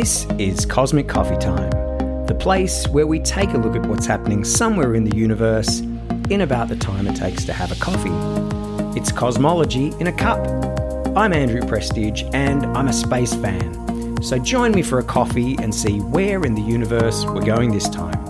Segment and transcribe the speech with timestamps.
[0.00, 1.70] This is Cosmic Coffee Time,
[2.26, 5.80] the place where we take a look at what's happening somewhere in the universe
[6.30, 8.12] in about the time it takes to have a coffee.
[8.96, 10.38] It's cosmology in a cup.
[11.16, 14.22] I'm Andrew Prestige and I'm a space fan.
[14.22, 17.88] So join me for a coffee and see where in the universe we're going this
[17.88, 18.24] time.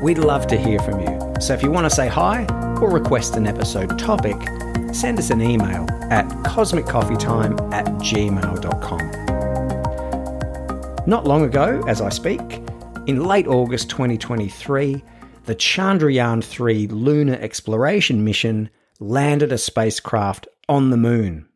[0.00, 1.34] We'd love to hear from you.
[1.40, 2.44] So if you want to say hi
[2.80, 4.36] or request an episode topic,
[4.94, 9.33] send us an email at cosmiccoffeetime at gmail.com.
[11.06, 12.62] Not long ago, as I speak,
[13.06, 15.04] in late August 2023,
[15.44, 21.46] the Chandrayaan 3 lunar exploration mission landed a spacecraft on the moon.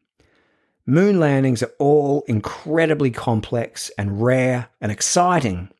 [0.85, 5.71] Moon landings are all incredibly complex and rare and exciting,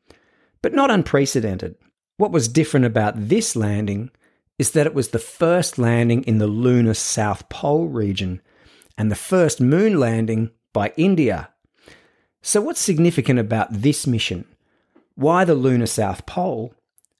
[0.63, 1.75] but not unprecedented.
[2.17, 4.09] What was different about this landing
[4.57, 8.41] is that it was the first landing in the lunar South Pole region
[8.97, 11.49] and the first moon landing by India.
[12.41, 14.45] So, what's significant about this mission?
[15.15, 16.73] Why the lunar South Pole?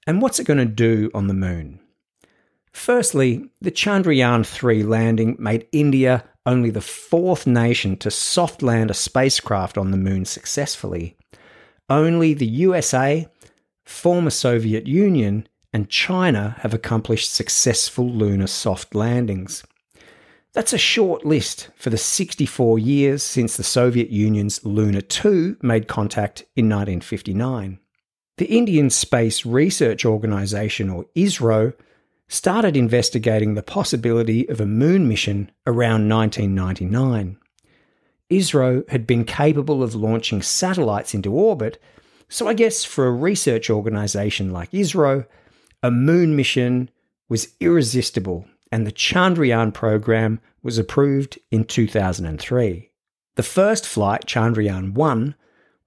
[0.06, 1.80] And what's it going to do on the moon?
[2.72, 8.94] Firstly, the Chandrayaan 3 landing made India only the fourth nation to soft land a
[8.94, 11.16] spacecraft on the moon successfully.
[11.88, 13.28] Only the USA,
[13.84, 19.64] former Soviet Union, and China have accomplished successful lunar soft landings.
[20.52, 25.86] That's a short list for the 64 years since the Soviet Union's Luna 2 made
[25.86, 27.78] contact in 1959.
[28.36, 31.74] The Indian Space Research Organisation, or ISRO,
[32.26, 37.36] started investigating the possibility of a moon mission around 1999.
[38.30, 41.80] ISRO had been capable of launching satellites into orbit,
[42.28, 45.26] so I guess for a research organisation like ISRO,
[45.82, 46.90] a moon mission
[47.28, 52.90] was irresistible, and the Chandrayaan program was approved in 2003.
[53.36, 55.34] The first flight, Chandrayaan 1,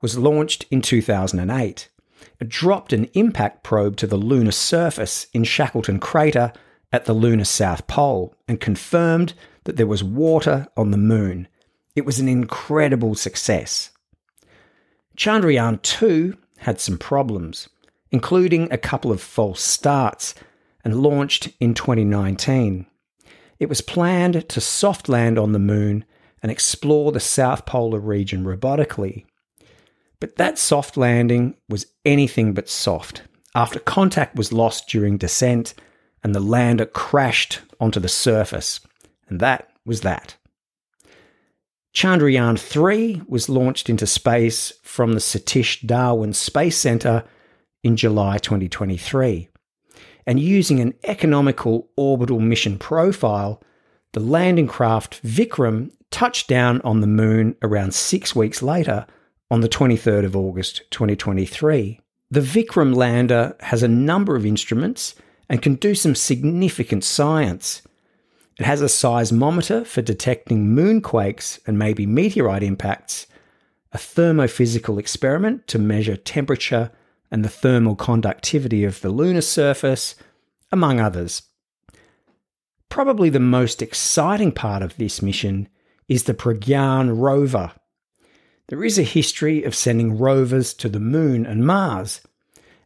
[0.01, 1.89] was launched in 2008.
[2.39, 6.51] It dropped an impact probe to the lunar surface in Shackleton Crater
[6.91, 11.47] at the lunar South Pole and confirmed that there was water on the moon.
[11.95, 13.91] It was an incredible success.
[15.17, 17.69] Chandrayaan 2 had some problems,
[18.11, 20.33] including a couple of false starts,
[20.83, 22.85] and launched in 2019.
[23.59, 26.05] It was planned to soft land on the moon
[26.41, 29.25] and explore the South Polar region robotically.
[30.19, 33.23] But that soft landing was anything but soft
[33.55, 35.73] after contact was lost during descent
[36.23, 38.79] and the lander crashed onto the surface.
[39.27, 40.35] And that was that.
[41.93, 47.23] Chandrayaan 3 was launched into space from the Satish Dhawan Space Center
[47.83, 49.49] in July 2023
[50.25, 53.61] and using an economical orbital mission profile,
[54.13, 59.05] the landing craft Vikram touched down on the moon around six weeks later
[59.49, 61.99] on the 23rd of August 2023.
[62.31, 65.15] The Vikram lander has a number of instruments
[65.49, 67.81] and can do some significant science.
[68.59, 73.27] It has a seismometer for detecting moonquakes and maybe meteorite impacts,
[73.91, 76.91] a thermophysical experiment to measure temperature
[77.31, 80.15] and the thermal conductivity of the lunar surface,
[80.71, 81.43] among others.
[82.89, 85.67] Probably the most exciting part of this mission
[86.07, 87.71] is the Pragyan rover.
[88.67, 92.21] There is a history of sending rovers to the moon and Mars,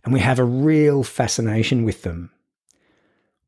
[0.03, 2.31] and we have a real fascination with them.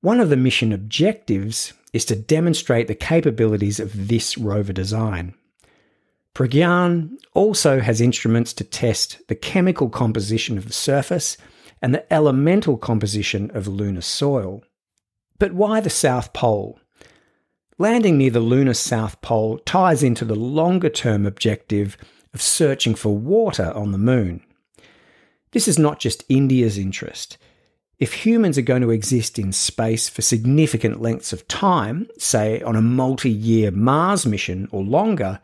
[0.01, 5.33] One of the mission objectives is to demonstrate the capabilities of this rover design.
[6.39, 11.35] Pragyan also has instruments to test the chemical composition of the surface
[11.81, 14.63] and the elemental composition of lunar soil.
[15.37, 16.79] But why the South Pole?
[17.77, 21.97] Landing near the lunar South Pole ties into the longer term objective
[22.33, 24.41] of searching for water on the moon.
[25.51, 27.37] This is not just India's interest.
[27.97, 32.77] If humans are going to exist in space for significant lengths of time, say on
[32.77, 35.41] a multi year Mars mission or longer,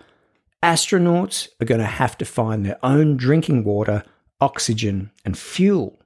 [0.66, 4.04] astronauts are going to have to find their own drinking water,
[4.42, 6.02] oxygen, and fuel.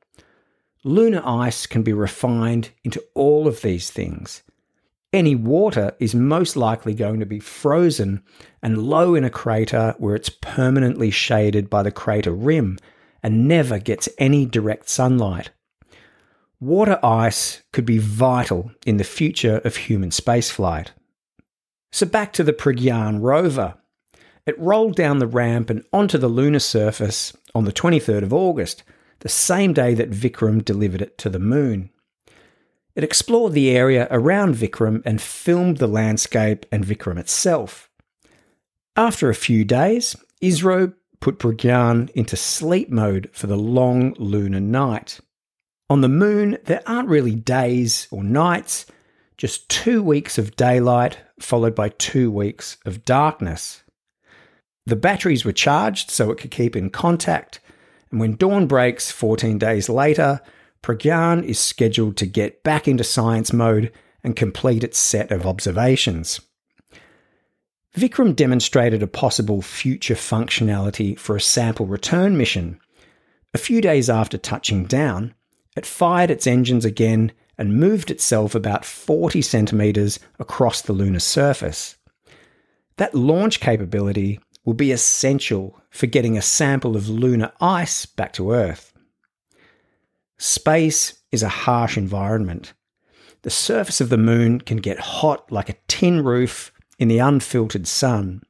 [0.83, 4.43] Lunar ice can be refined into all of these things.
[5.13, 8.21] Any water is most likely going to be frozen
[8.61, 12.77] and low in a crater where it's permanently shaded by the crater rim
[13.23, 15.51] and never gets any direct sunlight.
[16.59, 20.89] Water ice could be vital in the future of human spaceflight.
[21.91, 23.75] So back to the Pragyan rover.
[24.49, 28.81] It rolled down the ramp and onto the lunar surface on the 23rd of August,
[29.19, 31.91] the same day that Vikram delivered it to the moon.
[32.95, 37.91] It explored the area around Vikram and filmed the landscape and Vikram itself.
[38.95, 45.19] After a few days, ISRO put Pragyan into sleep mode for the long lunar night.
[45.91, 48.87] On the moon, there aren't really days or nights,
[49.37, 53.83] just two weeks of daylight followed by two weeks of darkness.
[54.89, 57.59] The batteries were charged so it could keep in contact,
[58.09, 60.41] and when dawn breaks 14 days later,
[60.81, 63.91] Pragyan is scheduled to get back into science mode
[64.23, 66.41] and complete its set of observations.
[67.95, 72.79] Vikram demonstrated a possible future functionality for a sample return mission.
[73.53, 75.35] A few days after touching down,
[75.77, 81.95] it fired its engines again and moved itself about 40 centimetres across the lunar surface.
[82.97, 84.39] That launch capability
[84.69, 88.93] will be essential for getting a sample of lunar ice back to Earth.
[90.37, 92.73] Space is a harsh environment.
[93.41, 97.87] The surface of the moon can get hot like a tin roof in the unfiltered
[97.87, 98.43] sun.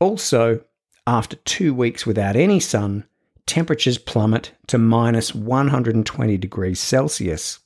[0.00, 0.64] Also,
[1.06, 3.04] after two weeks without any sun,
[3.44, 7.58] temperatures plummet to minus 120 degrees Celsius.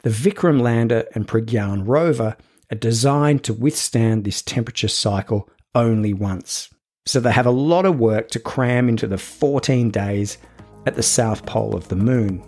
[0.00, 2.36] The Vikram lander and Pragyan rover
[2.68, 6.68] are designed to withstand this temperature cycle only once.
[7.06, 10.38] So they have a lot of work to cram into the 14 days
[10.86, 12.42] at the south pole of the moon.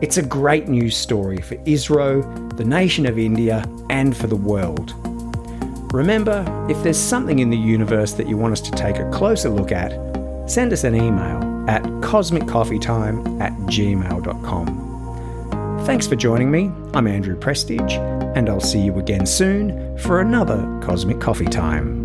[0.00, 4.94] It's a great news story for ISRO, the nation of India, and for the world.
[5.92, 9.48] Remember, if there's something in the universe that you want us to take a closer
[9.50, 9.92] look at,
[10.48, 11.38] send us an email
[11.68, 14.90] at cosmiccoffeetime at gmail.com.
[15.84, 16.70] Thanks for joining me.
[16.94, 17.94] I'm Andrew Prestige,
[18.34, 22.01] and I'll see you again soon for another Cosmic Coffee Time.